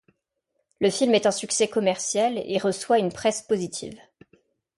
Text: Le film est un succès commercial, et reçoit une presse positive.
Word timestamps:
Le 0.79 0.89
film 0.89 1.13
est 1.13 1.27
un 1.27 1.31
succès 1.31 1.67
commercial, 1.67 2.39
et 2.43 2.57
reçoit 2.57 2.97
une 2.97 3.13
presse 3.13 3.43
positive. 3.43 3.99